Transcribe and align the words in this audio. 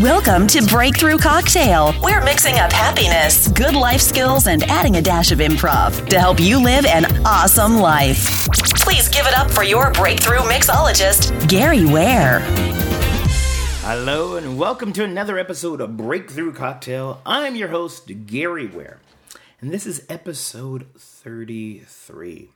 Welcome 0.00 0.48
to 0.48 0.60
Breakthrough 0.66 1.18
Cocktail. 1.18 1.94
We're 2.02 2.20
mixing 2.24 2.54
up 2.54 2.72
happiness, 2.72 3.46
good 3.46 3.76
life 3.76 4.00
skills, 4.00 4.48
and 4.48 4.64
adding 4.64 4.96
a 4.96 5.00
dash 5.00 5.30
of 5.30 5.38
improv 5.38 6.08
to 6.08 6.18
help 6.18 6.40
you 6.40 6.60
live 6.60 6.84
an 6.84 7.04
awesome 7.24 7.76
life. 7.76 8.48
Please 8.80 9.08
give 9.08 9.24
it 9.24 9.38
up 9.38 9.48
for 9.48 9.62
your 9.62 9.92
breakthrough 9.92 10.40
mixologist, 10.40 11.48
Gary 11.48 11.84
Ware. 11.84 12.40
Hello, 13.82 14.34
and 14.34 14.58
welcome 14.58 14.92
to 14.94 15.04
another 15.04 15.38
episode 15.38 15.80
of 15.80 15.96
Breakthrough 15.96 16.52
Cocktail. 16.52 17.22
I'm 17.24 17.54
your 17.54 17.68
host, 17.68 18.26
Gary 18.26 18.66
Ware, 18.66 18.98
and 19.60 19.70
this 19.70 19.86
is 19.86 20.04
episode 20.08 20.88
33. 20.96 22.50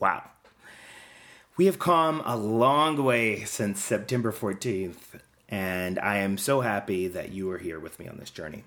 Wow. 0.00 0.30
We 1.56 1.66
have 1.66 1.78
come 1.78 2.22
a 2.24 2.36
long 2.36 3.04
way 3.04 3.44
since 3.44 3.80
September 3.80 4.32
14th, 4.32 5.20
and 5.52 5.98
I 5.98 6.16
am 6.16 6.38
so 6.38 6.62
happy 6.62 7.08
that 7.08 7.30
you 7.30 7.50
are 7.50 7.58
here 7.58 7.78
with 7.78 7.98
me 8.00 8.08
on 8.08 8.16
this 8.16 8.30
journey. 8.30 8.64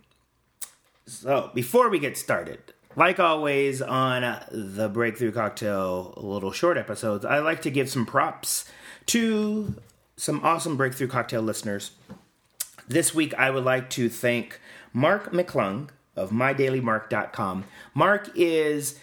So, 1.08 1.50
before 1.54 1.90
we 1.90 1.98
get 1.98 2.16
started, 2.16 2.59
like 2.96 3.20
always 3.20 3.82
on 3.82 4.40
the 4.52 4.88
Breakthrough 4.88 5.32
Cocktail 5.32 6.14
little 6.16 6.52
short 6.52 6.78
episodes, 6.78 7.26
I 7.26 7.40
like 7.40 7.64
to 7.64 7.72
give 7.72 7.90
some 7.90 8.06
props 8.06 8.70
to 9.08 9.76
some 10.16 10.42
awesome 10.44 10.78
Breakthrough 10.78 11.08
Cocktail 11.08 11.42
listeners. 11.42 11.92
This 12.88 13.16
week, 13.16 13.34
I 13.34 13.50
would 13.50 13.66
like 13.66 13.90
to 13.92 14.08
thank 14.08 14.62
Mark 14.94 15.34
McClung 15.34 15.90
of 16.16 16.30
MyDailyMark.com. 16.30 17.66
Mark 17.95 18.30
is 18.36 19.00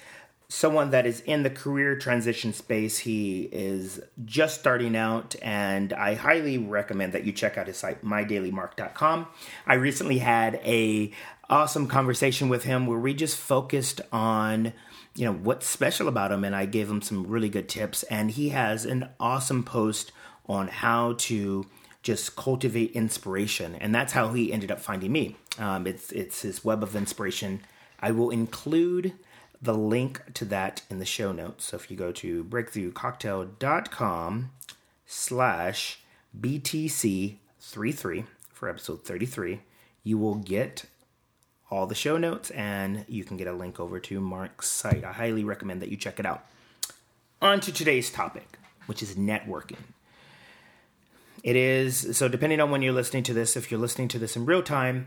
someone 0.52 0.90
that 0.90 1.06
is 1.06 1.20
in 1.20 1.42
the 1.44 1.50
career 1.50 1.96
transition 1.96 2.52
space. 2.52 2.98
He 2.98 3.48
is 3.52 4.00
just 4.26 4.60
starting 4.60 4.94
out, 4.94 5.34
and 5.40 5.94
I 5.94 6.14
highly 6.14 6.58
recommend 6.58 7.14
that 7.14 7.24
you 7.24 7.32
check 7.32 7.56
out 7.56 7.68
his 7.68 7.78
site, 7.78 8.04
mydailymark.com. 8.04 9.28
I 9.66 9.74
recently 9.74 10.18
had 10.18 10.56
a 10.56 11.10
awesome 11.48 11.86
conversation 11.86 12.50
with 12.50 12.64
him 12.64 12.86
where 12.86 12.98
we 12.98 13.14
just 13.14 13.38
focused 13.38 14.02
on 14.12 14.74
you 15.14 15.24
know 15.24 15.32
what's 15.32 15.66
special 15.66 16.08
about 16.08 16.32
him 16.32 16.44
and 16.44 16.56
i 16.56 16.64
gave 16.64 16.88
him 16.88 17.02
some 17.02 17.26
really 17.26 17.50
good 17.50 17.68
tips 17.68 18.04
and 18.04 18.30
he 18.30 18.48
has 18.48 18.86
an 18.86 19.06
awesome 19.20 19.62
post 19.62 20.12
on 20.46 20.68
how 20.68 21.12
to 21.18 21.66
just 22.02 22.36
cultivate 22.36 22.90
inspiration 22.92 23.74
and 23.74 23.94
that's 23.94 24.14
how 24.14 24.32
he 24.32 24.50
ended 24.50 24.70
up 24.70 24.80
finding 24.80 25.12
me 25.12 25.36
um, 25.58 25.86
it's 25.86 26.10
it's 26.12 26.40
his 26.40 26.64
web 26.64 26.82
of 26.82 26.96
inspiration 26.96 27.60
i 28.00 28.10
will 28.10 28.30
include 28.30 29.12
the 29.62 29.74
link 29.74 30.20
to 30.34 30.44
that 30.46 30.82
in 30.90 30.98
the 30.98 31.06
show 31.06 31.32
notes. 31.32 31.66
So 31.66 31.76
if 31.76 31.90
you 31.90 31.96
go 31.96 32.12
to 32.12 32.44
breakthroughcocktail.com 32.44 34.50
slash 35.06 36.00
BTC33 36.38 38.24
for 38.52 38.68
episode 38.68 39.04
33, 39.04 39.60
you 40.02 40.18
will 40.18 40.34
get 40.34 40.84
all 41.70 41.86
the 41.86 41.94
show 41.94 42.18
notes 42.18 42.50
and 42.50 43.04
you 43.08 43.24
can 43.24 43.36
get 43.36 43.46
a 43.46 43.52
link 43.52 43.78
over 43.78 44.00
to 44.00 44.20
Mark's 44.20 44.68
site. 44.68 45.04
I 45.04 45.12
highly 45.12 45.44
recommend 45.44 45.80
that 45.80 45.90
you 45.90 45.96
check 45.96 46.18
it 46.18 46.26
out. 46.26 46.44
On 47.40 47.60
to 47.60 47.72
today's 47.72 48.10
topic, 48.10 48.58
which 48.86 49.02
is 49.02 49.14
networking. 49.14 49.78
It 51.42 51.56
is 51.56 52.16
so 52.16 52.28
depending 52.28 52.60
on 52.60 52.70
when 52.70 52.82
you're 52.82 52.92
listening 52.92 53.22
to 53.24 53.32
this, 53.32 53.56
if 53.56 53.70
you're 53.70 53.80
listening 53.80 54.08
to 54.08 54.18
this 54.18 54.36
in 54.36 54.44
real 54.44 54.62
time, 54.62 55.06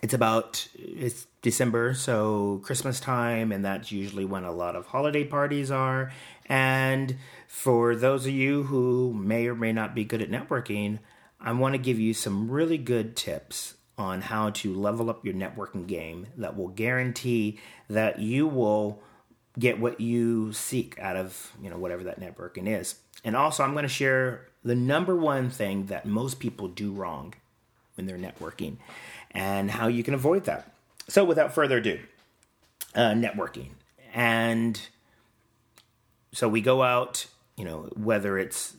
it's 0.00 0.14
about 0.14 0.66
it's 0.74 1.26
December, 1.42 1.94
so 1.94 2.60
Christmas 2.64 3.00
time, 3.00 3.52
and 3.52 3.64
that's 3.64 3.92
usually 3.92 4.24
when 4.24 4.44
a 4.44 4.52
lot 4.52 4.76
of 4.76 4.86
holiday 4.86 5.24
parties 5.24 5.70
are. 5.70 6.12
And 6.46 7.16
for 7.46 7.94
those 7.94 8.26
of 8.26 8.32
you 8.32 8.64
who 8.64 9.12
may 9.12 9.46
or 9.46 9.54
may 9.54 9.72
not 9.72 9.94
be 9.94 10.04
good 10.04 10.22
at 10.22 10.30
networking, 10.30 10.98
I 11.38 11.52
want 11.52 11.74
to 11.74 11.78
give 11.78 11.98
you 11.98 12.14
some 12.14 12.50
really 12.50 12.78
good 12.78 13.14
tips 13.14 13.74
on 13.98 14.22
how 14.22 14.50
to 14.50 14.74
level 14.74 15.10
up 15.10 15.24
your 15.24 15.34
networking 15.34 15.86
game 15.86 16.26
that 16.38 16.56
will 16.56 16.68
guarantee 16.68 17.58
that 17.88 18.18
you 18.18 18.46
will 18.46 19.02
get 19.58 19.78
what 19.78 20.00
you 20.00 20.52
seek 20.52 20.98
out 20.98 21.16
of 21.16 21.52
you 21.62 21.68
know 21.68 21.78
whatever 21.78 22.04
that 22.04 22.20
networking 22.20 22.66
is. 22.66 22.96
And 23.22 23.36
also, 23.36 23.62
I'm 23.62 23.72
going 23.72 23.82
to 23.82 23.88
share 23.88 24.46
the 24.64 24.74
number 24.74 25.14
one 25.14 25.50
thing 25.50 25.86
that 25.86 26.06
most 26.06 26.40
people 26.40 26.68
do 26.68 26.90
wrong 26.90 27.34
when 27.96 28.06
they're 28.06 28.16
networking 28.16 28.78
and 29.32 29.70
how 29.70 29.86
you 29.88 30.02
can 30.02 30.14
avoid 30.14 30.44
that. 30.44 30.72
So, 31.08 31.24
without 31.24 31.54
further 31.54 31.78
ado, 31.78 31.98
uh, 32.94 33.12
networking. 33.12 33.70
And 34.12 34.80
so 36.32 36.48
we 36.48 36.60
go 36.60 36.82
out, 36.82 37.26
you 37.56 37.64
know, 37.64 37.90
whether 37.96 38.38
it's 38.38 38.76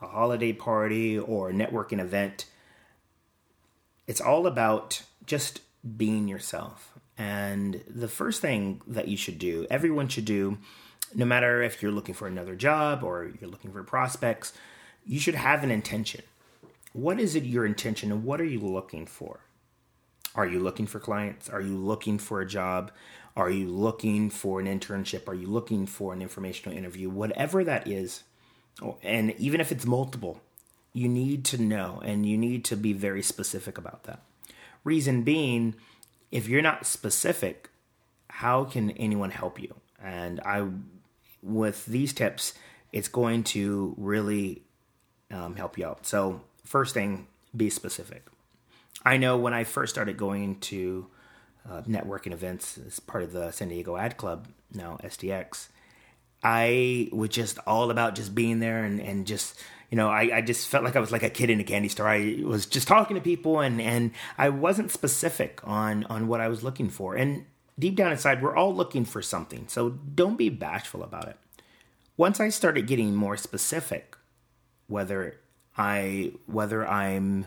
a 0.00 0.06
holiday 0.06 0.52
party 0.52 1.18
or 1.18 1.50
a 1.50 1.52
networking 1.52 2.00
event, 2.00 2.46
it's 4.06 4.20
all 4.20 4.46
about 4.46 5.02
just 5.24 5.60
being 5.96 6.28
yourself. 6.28 6.92
And 7.18 7.82
the 7.88 8.08
first 8.08 8.42
thing 8.42 8.82
that 8.86 9.08
you 9.08 9.16
should 9.16 9.38
do, 9.38 9.66
everyone 9.70 10.08
should 10.08 10.26
do, 10.26 10.58
no 11.14 11.24
matter 11.24 11.62
if 11.62 11.82
you're 11.82 11.92
looking 11.92 12.14
for 12.14 12.28
another 12.28 12.54
job 12.54 13.02
or 13.02 13.32
you're 13.40 13.50
looking 13.50 13.72
for 13.72 13.82
prospects, 13.82 14.52
you 15.06 15.18
should 15.18 15.34
have 15.34 15.64
an 15.64 15.70
intention. 15.70 16.22
What 16.92 17.18
is 17.18 17.34
it 17.34 17.44
your 17.44 17.64
intention 17.64 18.12
and 18.12 18.24
what 18.24 18.40
are 18.40 18.44
you 18.44 18.60
looking 18.60 19.06
for? 19.06 19.40
Are 20.36 20.46
you 20.46 20.60
looking 20.60 20.86
for 20.86 21.00
clients? 21.00 21.48
Are 21.48 21.62
you 21.62 21.76
looking 21.76 22.18
for 22.18 22.40
a 22.40 22.46
job? 22.46 22.92
Are 23.36 23.50
you 23.50 23.68
looking 23.68 24.30
for 24.30 24.60
an 24.60 24.66
internship? 24.66 25.28
Are 25.28 25.34
you 25.34 25.46
looking 25.46 25.86
for 25.86 26.12
an 26.12 26.22
informational 26.22 26.76
interview? 26.76 27.08
Whatever 27.08 27.64
that 27.64 27.88
is, 27.88 28.22
oh, 28.82 28.98
and 29.02 29.34
even 29.38 29.60
if 29.60 29.72
it's 29.72 29.86
multiple, 29.86 30.40
you 30.92 31.08
need 31.08 31.44
to 31.46 31.60
know 31.60 32.00
and 32.04 32.26
you 32.26 32.36
need 32.38 32.64
to 32.66 32.76
be 32.76 32.92
very 32.92 33.22
specific 33.22 33.78
about 33.78 34.04
that. 34.04 34.22
Reason 34.84 35.22
being, 35.22 35.74
if 36.30 36.48
you're 36.48 36.62
not 36.62 36.86
specific, 36.86 37.70
how 38.28 38.64
can 38.64 38.90
anyone 38.92 39.30
help 39.30 39.60
you? 39.60 39.74
And 40.02 40.40
I, 40.40 40.66
with 41.42 41.86
these 41.86 42.12
tips, 42.12 42.54
it's 42.92 43.08
going 43.08 43.42
to 43.44 43.94
really 43.96 44.62
um, 45.30 45.56
help 45.56 45.78
you 45.78 45.86
out. 45.86 46.06
So, 46.06 46.42
first 46.64 46.94
thing, 46.94 47.26
be 47.54 47.70
specific. 47.70 48.26
I 49.06 49.18
know 49.18 49.36
when 49.36 49.54
I 49.54 49.62
first 49.62 49.94
started 49.94 50.16
going 50.16 50.58
to 50.62 51.06
uh, 51.70 51.82
networking 51.82 52.32
events 52.32 52.76
as 52.84 52.98
part 52.98 53.22
of 53.22 53.32
the 53.32 53.52
San 53.52 53.68
Diego 53.68 53.96
Ad 53.96 54.16
Club, 54.16 54.48
now 54.74 54.98
SDX, 55.04 55.68
I 56.42 57.08
was 57.12 57.28
just 57.30 57.60
all 57.68 57.92
about 57.92 58.16
just 58.16 58.34
being 58.34 58.58
there 58.58 58.82
and, 58.82 59.00
and 59.00 59.24
just, 59.24 59.62
you 59.90 59.96
know, 59.96 60.08
I, 60.08 60.38
I 60.38 60.40
just 60.40 60.66
felt 60.66 60.82
like 60.82 60.96
I 60.96 61.00
was 61.00 61.12
like 61.12 61.22
a 61.22 61.30
kid 61.30 61.50
in 61.50 61.60
a 61.60 61.64
candy 61.64 61.88
store. 61.88 62.08
I 62.08 62.42
was 62.44 62.66
just 62.66 62.88
talking 62.88 63.14
to 63.14 63.20
people 63.20 63.60
and, 63.60 63.80
and 63.80 64.10
I 64.36 64.48
wasn't 64.48 64.90
specific 64.90 65.60
on, 65.62 66.02
on 66.04 66.26
what 66.26 66.40
I 66.40 66.48
was 66.48 66.64
looking 66.64 66.90
for. 66.90 67.14
And 67.14 67.46
deep 67.78 67.94
down 67.94 68.10
inside, 68.10 68.42
we're 68.42 68.56
all 68.56 68.74
looking 68.74 69.04
for 69.04 69.22
something. 69.22 69.68
So 69.68 69.90
don't 69.90 70.36
be 70.36 70.48
bashful 70.48 71.04
about 71.04 71.28
it. 71.28 71.36
Once 72.16 72.40
I 72.40 72.48
started 72.48 72.88
getting 72.88 73.14
more 73.14 73.36
specific, 73.36 74.16
whether 74.88 75.38
I 75.78 76.32
whether 76.46 76.86
I'm 76.86 77.46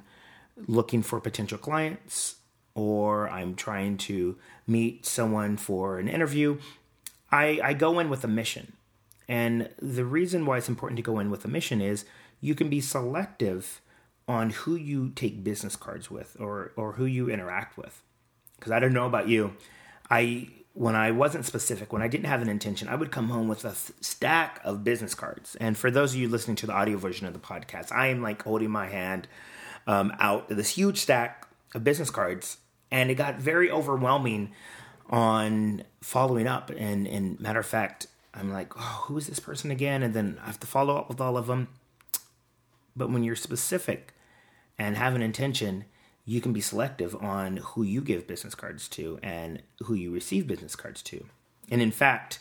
looking 0.67 1.01
for 1.01 1.19
potential 1.19 1.57
clients 1.57 2.35
or 2.75 3.29
I'm 3.29 3.55
trying 3.55 3.97
to 3.97 4.37
meet 4.67 5.05
someone 5.05 5.57
for 5.57 5.99
an 5.99 6.07
interview, 6.07 6.59
I, 7.31 7.59
I 7.63 7.73
go 7.73 7.99
in 7.99 8.09
with 8.09 8.23
a 8.23 8.27
mission. 8.27 8.73
And 9.27 9.69
the 9.81 10.05
reason 10.05 10.45
why 10.45 10.57
it's 10.57 10.69
important 10.69 10.97
to 10.97 11.03
go 11.03 11.19
in 11.19 11.29
with 11.29 11.45
a 11.45 11.47
mission 11.47 11.81
is 11.81 12.05
you 12.41 12.55
can 12.55 12.69
be 12.69 12.81
selective 12.81 13.81
on 14.27 14.51
who 14.51 14.75
you 14.75 15.09
take 15.09 15.43
business 15.43 15.75
cards 15.75 16.09
with 16.09 16.37
or, 16.39 16.71
or 16.75 16.93
who 16.93 17.05
you 17.05 17.29
interact 17.29 17.77
with. 17.77 18.01
Because 18.55 18.71
I 18.71 18.79
don't 18.79 18.93
know 18.93 19.05
about 19.05 19.27
you, 19.27 19.55
I 20.09 20.49
when 20.73 20.95
I 20.95 21.11
wasn't 21.11 21.45
specific, 21.45 21.91
when 21.91 22.01
I 22.01 22.07
didn't 22.07 22.27
have 22.27 22.41
an 22.41 22.47
intention, 22.47 22.87
I 22.87 22.95
would 22.95 23.11
come 23.11 23.29
home 23.29 23.47
with 23.47 23.65
a 23.65 23.75
stack 24.01 24.61
of 24.63 24.83
business 24.83 25.13
cards. 25.13 25.55
And 25.55 25.77
for 25.77 25.91
those 25.91 26.13
of 26.13 26.19
you 26.19 26.29
listening 26.29 26.55
to 26.57 26.67
the 26.67 26.73
audio 26.73 26.97
version 26.97 27.27
of 27.27 27.33
the 27.33 27.39
podcast, 27.39 27.91
I 27.91 28.07
am 28.07 28.21
like 28.21 28.43
holding 28.43 28.69
my 28.69 28.87
hand 28.87 29.27
um, 29.89 30.13
out 30.19 30.47
this 30.49 30.69
huge 30.69 30.99
stack 30.99 31.47
of 31.73 31.83
business 31.83 32.11
cards, 32.11 32.57
and 32.91 33.09
it 33.09 33.15
got 33.15 33.37
very 33.37 33.71
overwhelming 33.71 34.51
on 35.09 35.83
following 35.99 36.45
up. 36.45 36.69
And, 36.69 37.07
and 37.07 37.39
matter 37.39 37.59
of 37.59 37.65
fact, 37.65 38.05
I'm 38.35 38.53
like, 38.53 38.71
oh, 38.77 39.05
who 39.07 39.17
is 39.17 39.25
this 39.25 39.39
person 39.39 39.71
again? 39.71 40.03
And 40.03 40.13
then 40.13 40.39
I 40.43 40.45
have 40.45 40.59
to 40.59 40.67
follow 40.67 40.95
up 40.95 41.09
with 41.09 41.19
all 41.19 41.37
of 41.37 41.47
them. 41.47 41.69
But 42.95 43.09
when 43.09 43.23
you're 43.23 43.35
specific 43.35 44.13
and 44.77 44.95
have 44.95 45.15
an 45.15 45.23
intention, 45.23 45.85
you 46.23 46.39
can 46.39 46.53
be 46.53 46.61
selective 46.61 47.15
on 47.15 47.57
who 47.57 47.81
you 47.81 48.01
give 48.01 48.27
business 48.27 48.53
cards 48.53 48.87
to 48.89 49.17
and 49.23 49.63
who 49.85 49.95
you 49.95 50.13
receive 50.13 50.45
business 50.45 50.75
cards 50.75 51.01
to. 51.01 51.25
And 51.71 51.81
in 51.81 51.91
fact, 51.91 52.39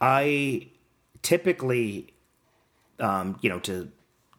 I 0.00 0.68
typically, 1.20 2.14
um, 2.98 3.38
you 3.42 3.50
know, 3.50 3.58
to 3.60 3.90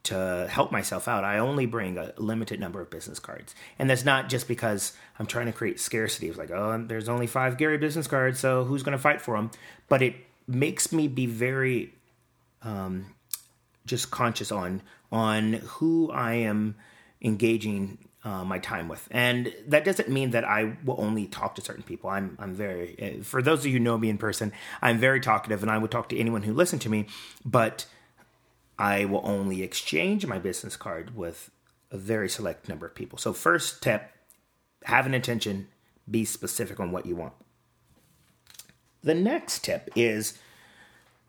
to 0.04 0.48
help 0.50 0.72
myself 0.72 1.06
out, 1.06 1.24
I 1.24 1.38
only 1.38 1.66
bring 1.66 1.96
a 1.96 2.12
limited 2.16 2.58
number 2.58 2.80
of 2.80 2.90
business 2.90 3.18
cards. 3.18 3.54
And 3.78 3.88
that's 3.88 4.04
not 4.04 4.28
just 4.28 4.48
because 4.48 4.92
I'm 5.18 5.26
trying 5.26 5.46
to 5.46 5.52
create 5.52 5.78
scarcity. 5.78 6.28
It's 6.28 6.38
like, 6.38 6.50
oh, 6.50 6.84
there's 6.86 7.08
only 7.08 7.26
five 7.26 7.56
Gary 7.56 7.78
business 7.78 8.06
cards, 8.06 8.40
so 8.40 8.64
who's 8.64 8.82
going 8.82 8.96
to 8.96 9.02
fight 9.02 9.20
for 9.20 9.36
them? 9.36 9.50
But 9.88 10.02
it 10.02 10.16
makes 10.48 10.92
me 10.92 11.06
be 11.06 11.26
very 11.26 11.94
um, 12.62 13.14
just 13.86 14.10
conscious 14.10 14.50
on 14.50 14.82
on 15.10 15.52
who 15.52 16.10
I 16.10 16.34
am 16.34 16.74
engaging 17.20 17.98
uh, 18.24 18.44
my 18.44 18.58
time 18.58 18.88
with. 18.88 19.06
And 19.10 19.52
that 19.66 19.84
doesn't 19.84 20.08
mean 20.08 20.30
that 20.30 20.44
I 20.44 20.76
will 20.84 20.96
only 20.98 21.26
talk 21.26 21.54
to 21.56 21.60
certain 21.60 21.82
people. 21.82 22.10
I'm 22.10 22.36
I'm 22.40 22.54
very 22.54 23.20
uh, 23.20 23.22
for 23.22 23.42
those 23.42 23.60
of 23.60 23.66
you 23.66 23.72
who 23.72 23.78
know 23.78 23.98
me 23.98 24.10
in 24.10 24.18
person, 24.18 24.52
I'm 24.80 24.98
very 24.98 25.20
talkative, 25.20 25.62
and 25.62 25.70
I 25.70 25.78
would 25.78 25.90
talk 25.90 26.08
to 26.10 26.18
anyone 26.18 26.42
who 26.42 26.54
listened 26.54 26.82
to 26.82 26.88
me. 26.88 27.06
But 27.44 27.86
I 28.78 29.04
will 29.04 29.22
only 29.24 29.62
exchange 29.62 30.26
my 30.26 30.38
business 30.38 30.76
card 30.76 31.16
with 31.16 31.50
a 31.90 31.98
very 31.98 32.28
select 32.28 32.68
number 32.68 32.86
of 32.86 32.94
people. 32.94 33.18
So 33.18 33.32
first 33.32 33.82
tip: 33.82 34.10
have 34.84 35.06
an 35.06 35.14
intention, 35.14 35.68
be 36.10 36.24
specific 36.24 36.80
on 36.80 36.92
what 36.92 37.06
you 37.06 37.16
want. 37.16 37.34
The 39.02 39.14
next 39.14 39.64
tip 39.64 39.90
is 39.96 40.38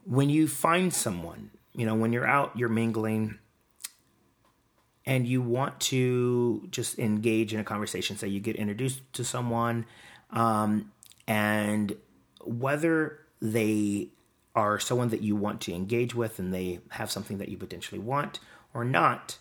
when 0.06 0.30
you 0.30 0.48
find 0.48 0.94
someone, 0.94 1.51
you 1.74 1.86
know, 1.86 1.95
when 1.95 2.13
you're 2.13 2.28
out, 2.28 2.57
you're 2.57 2.69
mingling 2.69 3.40
and 5.06 5.28
you 5.28 5.42
want 5.42 5.80
to 5.80 6.68
just 6.72 6.98
engage 6.98 7.54
in 7.54 7.60
a 7.60 7.63
conversation, 7.63 8.16
say 8.16 8.28
you 8.28 8.39
get 8.39 8.56
introduced 8.56 9.01
to 9.13 9.24
someone, 9.24 9.86
um, 10.30 10.92
and 11.28 11.96
whether 12.46 13.19
they 13.42 14.10
are 14.56 14.80
someone 14.80 15.10
that 15.10 15.22
you 15.22 15.36
want 15.36 15.62
to 15.62 15.74
engage 15.74 16.14
with 16.14 16.40
and 16.40 16.54
they 16.54 16.80
have 16.92 17.12
something 17.12 17.38
that 17.40 17.50
you 17.50 17.58
potentially 17.58 18.00
want 18.00 18.40
or 18.74 18.84
not, 18.84 19.38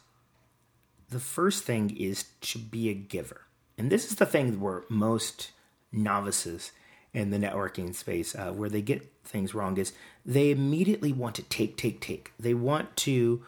the 1.11 1.21
first 1.21 1.65
thing 1.65 1.95
is 1.97 2.25
to 2.41 2.59
be 2.59 2.89
a 2.89 2.95
giver. 2.95 3.43
And 3.77 3.91
this 3.91 4.11
is 4.11 4.17
the 4.17 4.27
thing 4.27 4.61
where 4.61 4.85
most 4.89 5.53
novices 5.91 6.73
in 7.13 7.31
the 7.31 7.39
networking 7.39 7.95
space, 7.95 8.35
uh, 8.35 8.53
where 8.53 8.71
they 8.71 8.81
get 8.81 9.13
things 9.25 9.55
wrong, 9.55 9.77
is 9.77 9.93
they 10.25 10.51
immediately 10.51 11.13
want 11.13 11.35
to 11.35 11.43
take, 11.43 11.77
take, 11.77 12.01
take. 12.01 12.33
They 12.39 12.55
want 12.55 12.97
to 12.99 13.45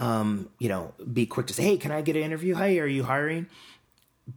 um, 0.00 0.50
you 0.58 0.68
know, 0.68 0.92
be 1.12 1.26
quick 1.26 1.46
to 1.46 1.54
say, 1.54 1.62
hey, 1.62 1.76
can 1.76 1.92
I 1.92 2.02
get 2.02 2.16
an 2.16 2.22
interview? 2.22 2.54
Hey, 2.54 2.78
are 2.78 2.86
you 2.86 3.04
hiring? 3.04 3.46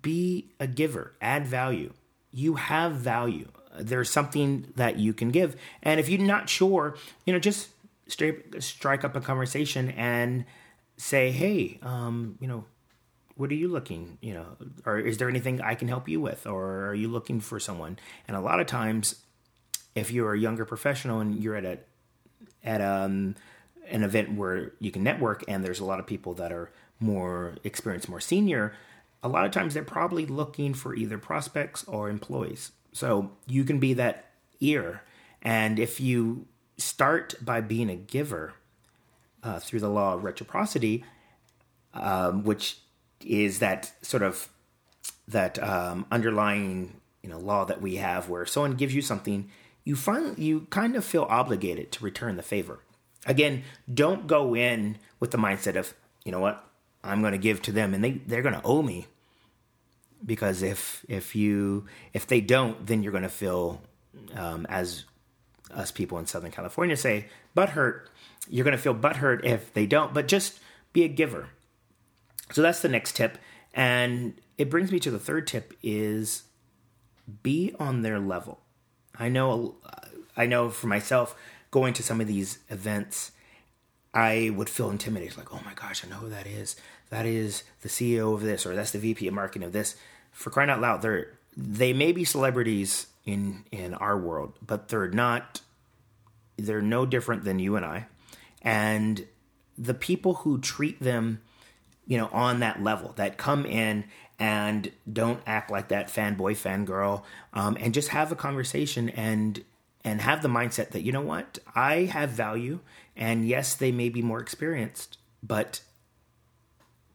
Be 0.02 0.50
a 0.60 0.68
giver, 0.68 1.14
add 1.22 1.48
value. 1.48 1.94
You 2.32 2.56
have 2.56 2.94
value. 2.94 3.50
There's 3.80 4.10
something 4.10 4.72
that 4.76 4.98
you 4.98 5.14
can 5.14 5.32
give. 5.32 5.56
And 5.84 6.00
if 6.00 6.10
you're 6.10 6.22
not 6.22 6.50
sure, 6.50 6.98
you 7.26 7.34
know, 7.34 7.40
just 7.40 7.70
straight, 8.08 8.62
strike 8.64 9.04
up 9.04 9.16
a 9.16 9.22
conversation 9.22 9.92
and 9.92 10.46
say, 10.98 11.32
hey, 11.32 11.80
um, 11.82 12.38
you 12.40 12.48
know, 12.48 12.66
what 13.36 13.52
are 13.52 13.56
you 13.56 13.68
looking, 13.68 14.18
you 14.22 14.34
know, 14.34 14.46
or 14.86 14.98
is 14.98 15.18
there 15.18 15.30
anything 15.30 15.62
I 15.62 15.76
can 15.76 15.88
help 15.88 16.10
you 16.10 16.20
with? 16.20 16.48
Or 16.48 16.88
are 16.88 16.96
you 16.96 17.08
looking 17.08 17.40
for 17.40 17.60
someone? 17.60 18.00
And 18.28 18.36
a 18.36 18.42
lot 18.42 18.60
of 18.60 18.66
times, 18.66 19.24
if 19.94 20.12
you're 20.12 20.34
a 20.34 20.40
younger 20.40 20.66
professional 20.66 21.20
and 21.20 21.42
you're 21.42 21.56
at 21.56 21.66
a, 21.66 21.80
at 22.64 22.82
um, 22.82 23.36
an 23.90 24.04
event 24.04 24.34
where 24.34 24.74
you 24.80 24.92
can 24.92 25.04
network 25.04 25.44
and 25.48 25.64
there's 25.64 25.80
a 25.80 25.86
lot 25.86 26.00
of 26.00 26.08
people 26.08 26.34
that 26.36 26.52
are 26.52 26.72
more 27.00 27.56
experienced, 27.64 28.10
more 28.10 28.20
senior, 28.20 28.74
a 29.22 29.28
lot 29.28 29.46
of 29.46 29.52
times 29.52 29.74
they're 29.74 29.84
probably 29.84 30.26
looking 30.26 30.74
for 30.74 30.96
either 30.96 31.18
prospects 31.18 31.84
or 31.86 32.10
employees. 32.10 32.72
So 32.92 33.32
you 33.46 33.64
can 33.64 33.80
be 33.80 33.94
that 33.94 34.26
ear. 34.60 35.02
And 35.42 35.80
if 35.80 36.00
you 36.00 36.48
start 36.78 37.36
by 37.42 37.62
being 37.62 37.90
a 37.90 37.96
giver 37.96 38.54
uh, 39.44 39.60
through 39.60 39.80
the 39.80 39.90
law 39.90 40.14
of 40.14 40.24
reciprocity, 40.24 41.04
um, 41.94 42.44
which 42.44 42.80
is 43.26 43.60
that 43.60 43.92
sort 44.02 44.24
of 44.24 44.50
that 45.28 45.62
um, 45.62 46.06
underlying 46.12 47.00
you 47.24 47.30
know 47.30 47.40
law 47.40 47.66
that 47.66 47.82
we 47.82 47.96
have 47.96 48.30
where 48.30 48.46
someone 48.46 48.74
gives 48.74 48.94
you 48.94 49.02
something 49.02 49.50
you 49.84 49.96
find 49.96 50.38
you 50.38 50.68
kind 50.70 50.96
of 50.96 51.04
feel 51.04 51.26
obligated 51.30 51.92
to 51.92 52.04
return 52.04 52.38
the 52.38 52.44
favor 52.44 52.80
Again, 53.28 53.64
don't 53.94 54.26
go 54.26 54.56
in 54.56 54.98
with 55.20 55.32
the 55.32 55.38
mindset 55.38 55.76
of, 55.76 55.94
you 56.24 56.32
know 56.32 56.40
what, 56.40 56.64
I'm 57.04 57.22
going 57.22 57.34
to 57.34 57.38
give 57.38 57.62
to 57.64 57.72
them 57.72 57.94
and 57.94 58.04
they, 58.04 58.12
they're 58.12 58.42
going 58.42 58.56
to 58.56 58.64
owe 58.64 58.82
me. 58.82 59.08
Because 60.26 60.64
if 60.64 61.06
if 61.08 61.36
you 61.36 61.86
if 62.14 62.28
they 62.28 62.42
don't, 62.42 62.86
then 62.86 63.04
you're 63.04 63.12
going 63.12 63.24
to 63.24 63.30
feel 63.30 63.82
um, 64.36 64.66
as 64.70 65.06
us 65.74 65.92
people 65.92 66.18
in 66.18 66.26
Southern 66.26 66.52
California 66.52 66.98
say 66.98 67.28
butthurt. 67.56 68.08
You're 68.50 68.64
going 68.64 68.76
to 68.76 68.82
feel 68.82 68.96
butthurt 68.96 69.46
if 69.46 69.74
they 69.74 69.86
don't, 69.86 70.14
but 70.14 70.28
just 70.28 70.60
be 70.94 71.04
a 71.04 71.08
giver. 71.08 71.50
So 72.52 72.62
that's 72.62 72.82
the 72.82 72.90
next 72.90 73.16
tip, 73.16 73.38
and 73.74 74.34
it 74.58 74.70
brings 74.70 74.92
me 74.92 75.00
to 75.02 75.12
the 75.12 75.20
third 75.20 75.46
tip: 75.48 75.74
is 75.84 76.44
be 77.44 77.76
on 77.78 78.02
their 78.02 78.20
level. 78.20 78.62
I 79.20 79.30
know 79.30 79.76
I 80.36 80.46
know 80.46 80.70
for 80.70 80.88
myself 80.88 81.36
going 81.72 81.94
to 81.94 82.04
some 82.04 82.22
of 82.22 82.28
these 82.28 82.60
events, 82.70 83.32
I 84.14 84.52
would 84.56 84.70
feel 84.70 84.90
intimidated. 84.90 85.38
Like, 85.38 85.54
oh 85.54 85.62
my 85.66 85.74
gosh, 85.74 86.06
I 86.06 86.10
know 86.10 86.16
who 86.16 86.30
that 86.30 86.48
is. 86.48 86.76
That 87.10 87.26
is 87.26 87.64
the 87.82 87.90
CEO 87.90 88.34
of 88.34 88.42
this, 88.42 88.66
or 88.66 88.76
that's 88.76 88.92
the 88.92 89.00
VP 89.00 89.28
of 89.28 89.34
marketing 89.34 89.66
of 89.66 89.74
this. 89.74 89.96
For 90.32 90.50
crying 90.50 90.70
out 90.70 90.82
loud, 90.82 91.02
they're 91.02 91.34
they 91.56 91.92
may 91.94 92.12
be 92.12 92.24
celebrities 92.24 93.08
in 93.26 93.66
in 93.72 93.94
our 93.96 94.18
world, 94.18 94.54
but 94.66 94.90
they're 94.90 95.10
not. 95.10 95.62
They're 96.58 96.82
no 96.82 97.06
different 97.06 97.44
than 97.44 97.60
you 97.60 97.76
and 97.76 97.86
I, 97.86 98.08
and 98.62 99.26
the 99.78 99.94
people 99.94 100.36
who 100.36 100.60
treat 100.60 101.00
them, 101.00 101.42
you 102.08 102.18
know, 102.18 102.30
on 102.34 102.62
that 102.62 102.82
level, 102.82 103.14
that 103.18 103.38
come 103.38 103.66
in 103.66 104.06
and 104.40 104.92
don't 105.12 105.42
act 105.46 105.72
like 105.72 105.90
that 105.90 106.08
fanboy, 106.08 106.54
fangirl, 106.54 107.24
um, 107.54 107.78
and 107.80 107.94
just 107.94 108.10
have 108.10 108.32
a 108.32 108.36
conversation 108.36 109.10
and 109.10 109.64
and 110.04 110.22
have 110.22 110.42
the 110.42 110.48
mindset 110.48 110.92
that, 110.92 111.02
you 111.02 111.12
know 111.12 111.22
what, 111.22 111.60
I 111.76 112.06
have 112.06 112.30
value. 112.30 112.80
And 113.16 113.46
yes, 113.46 113.76
they 113.76 113.92
may 113.92 114.08
be 114.08 114.22
more 114.22 114.40
experienced, 114.40 115.18
but 115.44 115.82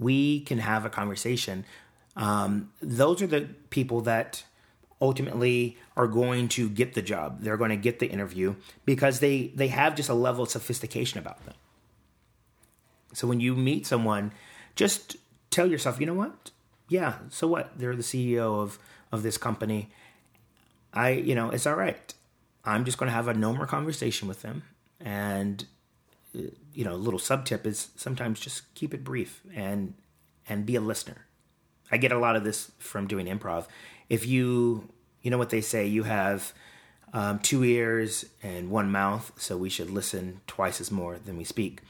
we 0.03 0.41
can 0.41 0.59
have 0.59 0.85
a 0.85 0.91
conversation. 0.91 1.65
Um, 2.17 2.73
those 2.81 3.23
are 3.23 3.27
the 3.27 3.49
people 3.71 4.03
that 4.03 4.45
ultimately 5.01 5.79
are 5.97 6.07
going 6.07 6.49
to 6.49 6.69
get 6.69 6.95
the 6.95 7.03
job. 7.03 7.41
They're 7.41 7.57
going 7.57 7.71
to 7.71 7.77
get 7.77 7.99
the 7.99 8.07
interview 8.07 8.55
because 8.85 9.21
they 9.21 9.53
they 9.55 9.69
have 9.69 9.95
just 9.95 10.09
a 10.09 10.15
level 10.15 10.45
of 10.45 10.51
sophistication 10.51 11.19
about 11.19 11.45
them. 11.45 11.55
So 13.15 13.27
when 13.27 13.41
you 13.41 13.55
meet 13.55 13.87
someone, 13.87 14.33
just 14.75 15.17
tell 15.51 15.67
yourself, 15.67 16.01
you 16.01 16.07
know 16.07 16.15
what? 16.15 16.51
Yeah, 16.89 17.19
so 17.31 17.47
what? 17.47 17.79
They're 17.79 17.97
the 17.97 18.03
CEO 18.03 18.61
of 18.63 18.79
of 19.11 19.23
this 19.23 19.37
company. 19.37 19.91
I, 20.95 21.11
you 21.11 21.35
know, 21.35 21.51
it's 21.51 21.67
all 21.67 21.75
right. 21.75 22.13
I'm 22.65 22.85
just 22.85 22.99
going 22.99 23.09
to 23.09 23.15
have 23.15 23.29
a 23.29 23.35
no 23.35 23.53
more 23.53 23.67
conversation 23.67 24.29
with 24.29 24.43
them. 24.43 24.63
And, 25.01 25.65
uh, 26.37 26.43
you 26.75 26.85
know, 26.85 26.95
a 26.95 26.97
little 26.97 27.19
sub 27.19 27.45
tip 27.45 27.67
is 27.67 27.89
sometimes 27.97 28.41
just 28.41 28.75
keep 28.75 28.95
it 28.95 29.05
brief 29.05 29.43
and, 29.55 29.95
and 30.49 30.67
be 30.67 30.77
a 30.77 30.81
listener. 30.81 31.27
I 31.91 31.97
get 31.99 32.13
a 32.13 32.19
lot 32.19 32.37
of 32.37 32.45
this 32.45 32.73
from 32.79 33.07
doing 33.07 33.27
improv. 33.27 33.67
If 34.09 34.27
you, 34.27 34.89
you 35.21 35.31
know 35.31 35.39
what 35.39 35.51
they 35.51 35.61
say, 35.61 35.87
you 35.87 36.05
have 36.05 36.53
um, 37.13 37.39
two 37.41 37.65
ears 37.65 38.25
and 38.43 38.71
one 38.71 38.91
mouth, 38.91 39.33
so 39.37 39.57
we 39.57 39.69
should 39.69 39.91
listen 39.91 40.41
twice 40.47 40.81
as 40.81 40.91
more 40.91 41.19
than 41.19 41.37
we 41.37 41.45
speak. 41.45 41.83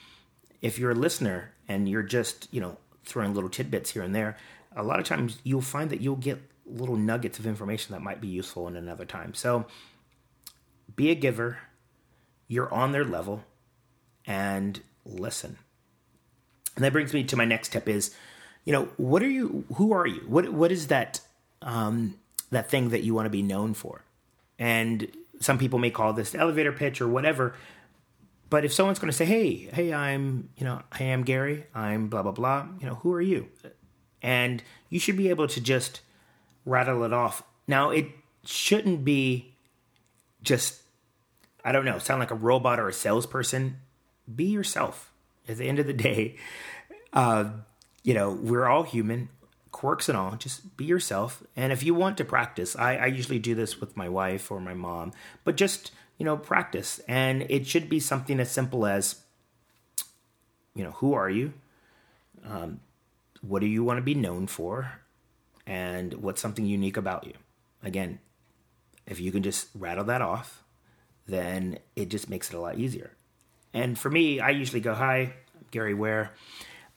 If 0.60 0.78
you're 0.78 0.90
a 0.90 0.96
listener 0.96 1.52
and 1.68 1.88
you're 1.88 2.02
just, 2.02 2.48
you 2.52 2.60
know, 2.60 2.76
throwing 3.04 3.34
little 3.34 3.50
tidbits 3.50 3.90
here 3.90 4.02
and 4.02 4.14
there, 4.14 4.36
a 4.74 4.82
lot 4.82 4.98
of 4.98 5.04
times 5.04 5.38
you'll 5.44 5.60
find 5.60 5.90
that 5.90 6.00
you'll 6.00 6.16
get 6.16 6.40
little 6.66 6.96
nuggets 6.96 7.38
of 7.38 7.46
information 7.46 7.92
that 7.92 8.02
might 8.02 8.20
be 8.20 8.28
useful 8.28 8.68
in 8.68 8.76
another 8.76 9.04
time. 9.04 9.34
So 9.34 9.66
be 10.94 11.10
a 11.10 11.14
giver, 11.14 11.58
you're 12.48 12.72
on 12.72 12.92
their 12.92 13.04
level, 13.04 13.44
and 14.26 14.80
listen. 15.04 15.58
And 16.76 16.84
that 16.84 16.92
brings 16.92 17.12
me 17.12 17.24
to 17.24 17.36
my 17.36 17.44
next 17.44 17.72
tip 17.72 17.88
is, 17.88 18.14
you 18.64 18.72
know, 18.72 18.88
what 18.96 19.22
are 19.22 19.30
you 19.30 19.64
who 19.74 19.92
are 19.92 20.06
you? 20.06 20.22
What 20.26 20.52
what 20.52 20.72
is 20.72 20.88
that 20.88 21.20
um 21.60 22.14
that 22.50 22.70
thing 22.70 22.90
that 22.90 23.02
you 23.02 23.14
want 23.14 23.26
to 23.26 23.30
be 23.30 23.42
known 23.42 23.74
for? 23.74 24.04
And 24.58 25.08
some 25.40 25.58
people 25.58 25.78
may 25.78 25.90
call 25.90 26.12
this 26.12 26.34
elevator 26.34 26.72
pitch 26.72 27.00
or 27.00 27.08
whatever. 27.08 27.54
But 28.48 28.64
if 28.64 28.72
someone's 28.72 28.98
going 28.98 29.10
to 29.10 29.16
say, 29.16 29.24
"Hey, 29.24 29.70
hey, 29.72 29.94
I'm, 29.94 30.50
you 30.58 30.64
know, 30.64 30.82
I 30.92 31.04
am 31.04 31.24
Gary. 31.24 31.64
I'm 31.74 32.08
blah 32.08 32.22
blah 32.22 32.32
blah," 32.32 32.66
you 32.80 32.86
know, 32.86 32.96
who 32.96 33.12
are 33.12 33.20
you? 33.20 33.48
And 34.20 34.62
you 34.90 35.00
should 35.00 35.16
be 35.16 35.30
able 35.30 35.48
to 35.48 35.60
just 35.60 36.02
rattle 36.64 37.02
it 37.02 37.12
off. 37.12 37.42
Now, 37.66 37.90
it 37.90 38.08
shouldn't 38.44 39.04
be 39.04 39.54
just 40.42 40.82
I 41.64 41.72
don't 41.72 41.84
know, 41.84 41.98
sound 41.98 42.20
like 42.20 42.30
a 42.30 42.36
robot 42.36 42.80
or 42.80 42.88
a 42.88 42.92
salesperson. 42.92 43.78
Be 44.32 44.44
yourself. 44.44 45.12
At 45.48 45.56
the 45.56 45.68
end 45.68 45.78
of 45.78 45.86
the 45.86 45.92
day, 45.92 46.36
uh, 47.12 47.50
you 48.02 48.14
know, 48.14 48.30
we're 48.30 48.66
all 48.66 48.84
human, 48.84 49.28
quirks 49.72 50.08
and 50.08 50.16
all. 50.16 50.36
Just 50.36 50.76
be 50.76 50.84
yourself. 50.84 51.42
And 51.56 51.72
if 51.72 51.82
you 51.82 51.94
want 51.94 52.16
to 52.18 52.24
practice, 52.24 52.76
I, 52.76 52.96
I 52.96 53.06
usually 53.06 53.38
do 53.38 53.54
this 53.54 53.80
with 53.80 53.96
my 53.96 54.08
wife 54.08 54.50
or 54.50 54.60
my 54.60 54.74
mom, 54.74 55.12
but 55.44 55.56
just, 55.56 55.90
you 56.18 56.24
know, 56.24 56.36
practice. 56.36 57.00
And 57.08 57.44
it 57.48 57.66
should 57.66 57.88
be 57.88 57.98
something 57.98 58.38
as 58.38 58.50
simple 58.50 58.86
as, 58.86 59.22
you 60.74 60.84
know, 60.84 60.92
who 60.92 61.12
are 61.14 61.30
you? 61.30 61.54
Um, 62.44 62.80
what 63.40 63.60
do 63.60 63.66
you 63.66 63.82
want 63.82 63.98
to 63.98 64.02
be 64.02 64.14
known 64.14 64.46
for? 64.46 65.00
And 65.66 66.14
what's 66.14 66.40
something 66.40 66.66
unique 66.66 66.96
about 66.96 67.26
you? 67.26 67.34
Again, 67.82 68.20
if 69.06 69.20
you 69.20 69.32
can 69.32 69.42
just 69.42 69.68
rattle 69.74 70.04
that 70.04 70.22
off, 70.22 70.62
then 71.26 71.78
it 71.96 72.08
just 72.08 72.30
makes 72.30 72.50
it 72.50 72.56
a 72.56 72.60
lot 72.60 72.78
easier. 72.78 73.12
And 73.74 73.98
for 73.98 74.10
me, 74.10 74.40
I 74.40 74.50
usually 74.50 74.80
go, 74.80 74.94
Hi, 74.94 75.34
I'm 75.54 75.66
Gary 75.70 75.94
Ware. 75.94 76.32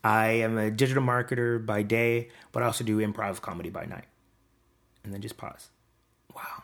I 0.04 0.26
am 0.28 0.56
a 0.56 0.70
digital 0.70 1.02
marketer 1.02 1.64
by 1.64 1.82
day, 1.82 2.28
but 2.52 2.62
I 2.62 2.66
also 2.66 2.84
do 2.84 2.98
improv 2.98 3.40
comedy 3.40 3.70
by 3.70 3.86
night. 3.86 4.04
And 5.02 5.12
then 5.12 5.20
just 5.20 5.36
pause. 5.36 5.68
Wow. 6.34 6.62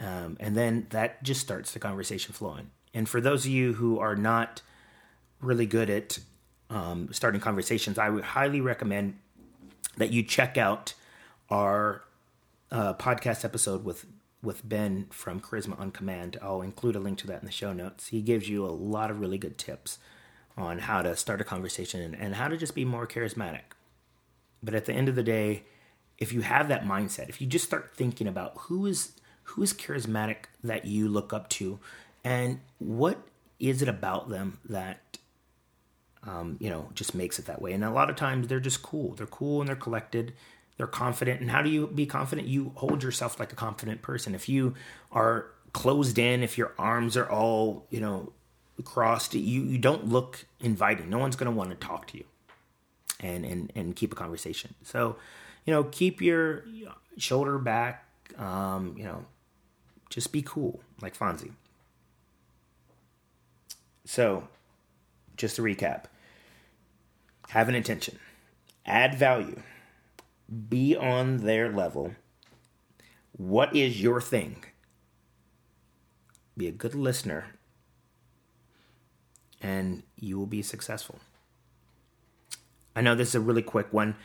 Um, 0.00 0.36
and 0.40 0.56
then 0.56 0.86
that 0.90 1.22
just 1.22 1.40
starts 1.40 1.72
the 1.72 1.78
conversation 1.78 2.32
flowing. 2.32 2.70
And 2.94 3.08
for 3.08 3.20
those 3.20 3.44
of 3.44 3.50
you 3.50 3.74
who 3.74 3.98
are 4.00 4.16
not 4.16 4.62
really 5.40 5.66
good 5.66 5.90
at 5.90 6.18
um, 6.70 7.08
starting 7.12 7.40
conversations, 7.40 7.98
I 7.98 8.08
would 8.08 8.24
highly 8.24 8.60
recommend 8.60 9.18
that 9.96 10.10
you 10.10 10.22
check 10.22 10.56
out 10.56 10.94
our 11.50 12.02
uh, 12.70 12.94
podcast 12.94 13.44
episode 13.44 13.84
with 13.84 14.06
with 14.42 14.66
Ben 14.66 15.06
from 15.10 15.40
Charisma 15.40 15.78
on 15.78 15.90
Command. 15.90 16.38
I'll 16.40 16.62
include 16.62 16.96
a 16.96 17.00
link 17.00 17.18
to 17.18 17.26
that 17.28 17.40
in 17.40 17.46
the 17.46 17.52
show 17.52 17.72
notes. 17.72 18.08
He 18.08 18.22
gives 18.22 18.48
you 18.48 18.64
a 18.64 18.68
lot 18.68 19.10
of 19.10 19.20
really 19.20 19.38
good 19.38 19.58
tips 19.58 19.98
on 20.56 20.80
how 20.80 21.02
to 21.02 21.16
start 21.16 21.40
a 21.40 21.44
conversation 21.44 22.14
and, 22.14 22.34
how 22.34 22.48
to 22.48 22.56
just 22.56 22.74
be 22.74 22.84
more 22.84 23.06
charismatic. 23.06 23.62
But 24.62 24.74
at 24.74 24.84
the 24.84 24.92
end 24.92 25.08
of 25.08 25.14
the 25.14 25.22
day, 25.22 25.64
if 26.18 26.32
you 26.32 26.42
have 26.42 26.68
that 26.68 26.84
mindset, 26.84 27.28
if 27.28 27.40
you 27.40 27.46
just 27.46 27.64
start 27.64 27.92
thinking 27.94 28.26
about 28.26 28.52
who 28.56 28.86
is 28.86 29.12
who 29.44 29.62
is 29.62 29.72
charismatic 29.72 30.44
that 30.62 30.84
you 30.84 31.08
look 31.08 31.32
up 31.32 31.48
to, 31.48 31.80
and 32.22 32.60
what 32.78 33.18
is 33.58 33.82
it 33.82 33.88
about 33.88 34.28
them 34.28 34.58
that 34.68 35.18
um, 36.24 36.56
you 36.60 36.68
know 36.68 36.90
just 36.94 37.14
makes 37.14 37.38
it 37.38 37.46
that 37.46 37.62
way? 37.62 37.72
And 37.72 37.82
a 37.82 37.90
lot 37.90 38.10
of 38.10 38.16
times 38.16 38.48
they're 38.48 38.60
just 38.60 38.82
cool. 38.82 39.14
They're 39.14 39.26
cool 39.26 39.60
and 39.60 39.68
they're 39.68 39.76
collected. 39.76 40.34
They're 40.80 40.86
confident. 40.86 41.42
And 41.42 41.50
how 41.50 41.60
do 41.60 41.68
you 41.68 41.88
be 41.88 42.06
confident? 42.06 42.48
You 42.48 42.72
hold 42.74 43.02
yourself 43.02 43.38
like 43.38 43.52
a 43.52 43.54
confident 43.54 44.00
person. 44.00 44.34
If 44.34 44.48
you 44.48 44.72
are 45.12 45.50
closed 45.74 46.18
in, 46.18 46.42
if 46.42 46.56
your 46.56 46.72
arms 46.78 47.18
are 47.18 47.30
all 47.30 47.84
you 47.90 48.00
know 48.00 48.32
crossed, 48.82 49.34
you 49.34 49.40
you 49.62 49.76
don't 49.76 50.08
look 50.08 50.46
inviting. 50.58 51.10
No 51.10 51.18
one's 51.18 51.36
going 51.36 51.52
to 51.52 51.54
want 51.54 51.68
to 51.68 51.76
talk 51.76 52.06
to 52.06 52.16
you, 52.16 52.24
and 53.20 53.44
and 53.44 53.70
and 53.74 53.94
keep 53.94 54.10
a 54.10 54.16
conversation. 54.16 54.74
So, 54.82 55.16
you 55.66 55.74
know, 55.74 55.84
keep 55.84 56.22
your 56.22 56.64
shoulder 57.18 57.58
back. 57.58 58.06
Um, 58.38 58.94
you 58.96 59.04
know, 59.04 59.26
just 60.08 60.32
be 60.32 60.40
cool, 60.40 60.80
like 61.02 61.14
Fonzie. 61.14 61.52
So, 64.06 64.48
just 65.36 65.56
to 65.56 65.62
recap 65.62 66.04
have 67.50 67.68
an 67.68 67.74
intention, 67.74 68.18
add 68.86 69.14
value, 69.14 69.60
be 70.68 70.96
on 70.96 71.38
their 71.38 71.70
level. 71.70 72.14
What 73.32 73.74
is 73.74 74.02
your 74.02 74.20
thing? 74.20 74.64
Be 76.56 76.66
a 76.66 76.72
good 76.72 76.94
listener, 76.94 77.56
and 79.60 80.02
you 80.16 80.38
will 80.38 80.46
be 80.46 80.62
successful. 80.62 81.20
I 82.94 83.00
know 83.00 83.14
this 83.14 83.28
is 83.28 83.34
a 83.36 83.40
really 83.40 83.62
quick 83.62 83.92
one. 83.92 84.16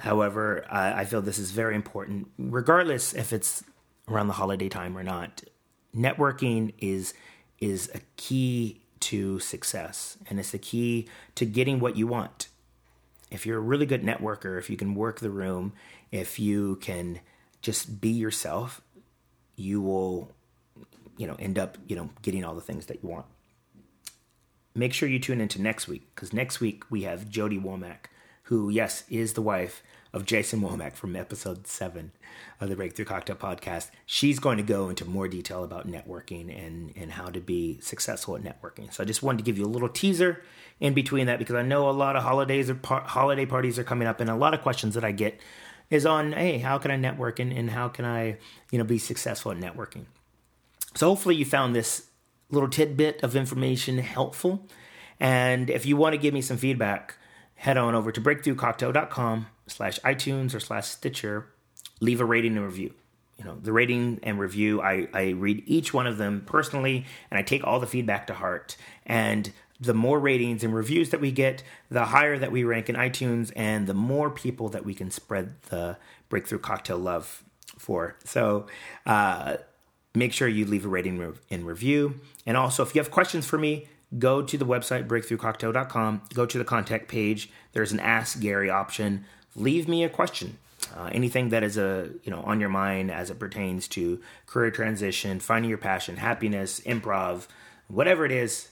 However, 0.00 0.64
I 0.70 1.04
feel 1.04 1.22
this 1.22 1.38
is 1.38 1.52
very 1.52 1.74
important, 1.74 2.28
regardless 2.36 3.14
if 3.14 3.32
it's 3.32 3.64
around 4.08 4.26
the 4.26 4.34
holiday 4.34 4.68
time 4.68 4.96
or 4.96 5.02
not. 5.02 5.42
Networking 5.94 6.74
is 6.78 7.14
is 7.58 7.90
a 7.94 8.00
key 8.16 8.82
to 8.98 9.38
success 9.38 10.16
and 10.28 10.40
it's 10.40 10.50
the 10.50 10.58
key 10.58 11.08
to 11.34 11.46
getting 11.46 11.78
what 11.78 11.96
you 11.96 12.06
want. 12.06 12.48
If 13.32 13.46
you're 13.46 13.58
a 13.58 13.62
really 13.62 13.86
good 13.86 14.02
networker, 14.02 14.58
if 14.58 14.68
you 14.68 14.76
can 14.76 14.94
work 14.94 15.20
the 15.20 15.30
room, 15.30 15.72
if 16.10 16.38
you 16.38 16.76
can 16.76 17.20
just 17.62 18.00
be 18.00 18.10
yourself, 18.10 18.82
you 19.56 19.80
will 19.80 20.30
you 21.16 21.26
know 21.26 21.36
end 21.38 21.58
up, 21.58 21.78
you 21.86 21.96
know, 21.96 22.10
getting 22.22 22.44
all 22.44 22.54
the 22.54 22.60
things 22.60 22.86
that 22.86 23.02
you 23.02 23.08
want. 23.08 23.26
Make 24.74 24.92
sure 24.92 25.08
you 25.08 25.18
tune 25.18 25.40
into 25.40 25.60
next 25.60 25.88
week 25.88 26.02
because 26.14 26.32
next 26.32 26.60
week 26.60 26.84
we 26.90 27.02
have 27.02 27.28
Jodi 27.28 27.58
Womack, 27.58 28.06
who 28.44 28.68
yes, 28.68 29.04
is 29.08 29.32
the 29.32 29.42
wife 29.42 29.82
of 30.12 30.26
Jason 30.26 30.60
Womack 30.60 30.94
from 30.94 31.16
episode 31.16 31.66
seven 31.66 32.12
of 32.60 32.68
the 32.68 32.76
Breakthrough 32.76 33.06
Cocktail 33.06 33.36
podcast. 33.36 33.90
She's 34.04 34.38
going 34.38 34.58
to 34.58 34.62
go 34.62 34.88
into 34.88 35.04
more 35.04 35.26
detail 35.26 35.64
about 35.64 35.90
networking 35.90 36.54
and, 36.54 36.92
and 36.96 37.12
how 37.12 37.30
to 37.30 37.40
be 37.40 37.80
successful 37.80 38.36
at 38.36 38.42
networking. 38.42 38.92
So 38.92 39.02
I 39.02 39.06
just 39.06 39.22
wanted 39.22 39.38
to 39.38 39.44
give 39.44 39.56
you 39.56 39.64
a 39.64 39.66
little 39.66 39.88
teaser 39.88 40.42
in 40.80 40.92
between 40.92 41.26
that 41.26 41.38
because 41.38 41.54
I 41.54 41.62
know 41.62 41.88
a 41.88 41.92
lot 41.92 42.16
of 42.16 42.22
holidays 42.22 42.68
or 42.68 42.74
par- 42.74 43.02
holiday 43.02 43.46
parties 43.46 43.78
are 43.78 43.84
coming 43.84 44.06
up, 44.06 44.20
and 44.20 44.28
a 44.28 44.36
lot 44.36 44.52
of 44.52 44.60
questions 44.60 44.94
that 44.94 45.04
I 45.04 45.12
get 45.12 45.40
is 45.88 46.04
on, 46.04 46.32
hey, 46.32 46.58
how 46.58 46.78
can 46.78 46.90
I 46.90 46.96
network 46.96 47.38
and, 47.38 47.52
and 47.52 47.70
how 47.70 47.88
can 47.88 48.04
I, 48.04 48.36
you 48.70 48.78
know, 48.78 48.84
be 48.84 48.98
successful 48.98 49.52
at 49.52 49.58
networking? 49.58 50.06
So 50.94 51.08
hopefully 51.08 51.36
you 51.36 51.44
found 51.44 51.74
this 51.74 52.08
little 52.50 52.68
tidbit 52.68 53.22
of 53.22 53.34
information 53.34 53.98
helpful. 53.98 54.66
And 55.18 55.70
if 55.70 55.86
you 55.86 55.96
want 55.96 56.14
to 56.14 56.18
give 56.18 56.34
me 56.34 56.42
some 56.42 56.56
feedback, 56.56 57.16
head 57.54 57.76
on 57.76 57.94
over 57.94 58.10
to 58.12 58.20
breakthroughcocktail.com 58.20 59.46
slash 59.72 59.98
iTunes 60.00 60.54
or 60.54 60.60
slash 60.60 60.86
Stitcher, 60.86 61.46
leave 62.00 62.20
a 62.20 62.24
rating 62.24 62.56
and 62.56 62.66
review. 62.66 62.94
You 63.38 63.44
know, 63.44 63.56
the 63.60 63.72
rating 63.72 64.20
and 64.22 64.38
review, 64.38 64.80
I, 64.82 65.08
I 65.12 65.30
read 65.30 65.62
each 65.66 65.92
one 65.92 66.06
of 66.06 66.18
them 66.18 66.42
personally 66.46 67.06
and 67.30 67.38
I 67.38 67.42
take 67.42 67.64
all 67.64 67.80
the 67.80 67.86
feedback 67.86 68.26
to 68.28 68.34
heart. 68.34 68.76
And 69.04 69.52
the 69.80 69.94
more 69.94 70.20
ratings 70.20 70.62
and 70.62 70.72
reviews 70.72 71.10
that 71.10 71.20
we 71.20 71.32
get, 71.32 71.64
the 71.90 72.04
higher 72.04 72.38
that 72.38 72.52
we 72.52 72.62
rank 72.62 72.88
in 72.88 72.94
iTunes 72.94 73.50
and 73.56 73.86
the 73.86 73.94
more 73.94 74.30
people 74.30 74.68
that 74.68 74.84
we 74.84 74.94
can 74.94 75.10
spread 75.10 75.60
the 75.70 75.96
breakthrough 76.28 76.60
cocktail 76.60 76.98
love 76.98 77.42
for. 77.78 78.16
So, 78.24 78.66
uh, 79.06 79.56
make 80.14 80.32
sure 80.32 80.46
you 80.46 80.66
leave 80.66 80.84
a 80.84 80.88
rating 80.88 81.36
and 81.50 81.66
review. 81.66 82.20
And 82.46 82.56
also, 82.56 82.82
if 82.82 82.94
you 82.94 83.00
have 83.00 83.10
questions 83.10 83.46
for 83.46 83.58
me, 83.58 83.88
go 84.18 84.42
to 84.42 84.58
the 84.58 84.66
website 84.66 85.08
breakthroughcocktail.com, 85.08 86.22
go 86.34 86.46
to 86.46 86.58
the 86.58 86.64
contact 86.64 87.08
page. 87.08 87.50
There's 87.72 87.92
an 87.92 88.00
Ask 88.00 88.40
Gary 88.40 88.70
option. 88.70 89.24
Leave 89.54 89.88
me 89.88 90.04
a 90.04 90.08
question. 90.08 90.58
Uh, 90.96 91.08
anything 91.12 91.50
that 91.50 91.62
is 91.62 91.78
a 91.78 92.10
you 92.24 92.30
know 92.30 92.42
on 92.42 92.60
your 92.60 92.68
mind 92.68 93.10
as 93.10 93.30
it 93.30 93.38
pertains 93.38 93.88
to 93.88 94.20
career 94.46 94.70
transition, 94.70 95.40
finding 95.40 95.68
your 95.68 95.78
passion, 95.78 96.16
happiness, 96.16 96.80
improv, 96.80 97.46
whatever 97.88 98.26
it 98.26 98.32
is, 98.32 98.68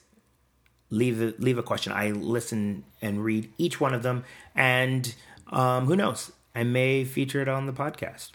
leave 0.91 1.23
a, 1.23 1.35
leave 1.39 1.57
a 1.59 1.63
question. 1.63 1.93
I 1.93 2.11
listen 2.11 2.85
and 3.01 3.25
read 3.25 3.53
each 3.59 3.81
one 3.81 3.95
of 3.95 4.03
them, 4.03 4.25
and 4.55 5.15
um, 5.49 5.87
who 5.87 5.97
knows, 5.97 6.33
I 6.55 6.65
may 6.65 7.05
feature 7.05 7.41
it 7.41 7.49
on 7.49 7.67
the 7.67 7.73
podcast. 7.73 8.31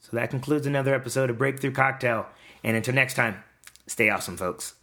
So 0.00 0.16
that 0.16 0.30
concludes 0.30 0.66
another 0.66 0.94
episode 0.94 1.30
of 1.30 1.38
Breakthrough 1.38 1.72
Cocktail. 1.72 2.26
And 2.62 2.76
until 2.76 2.94
next 2.94 3.14
time, 3.14 3.42
stay 3.88 4.08
awesome, 4.08 4.36
folks. 4.36 4.74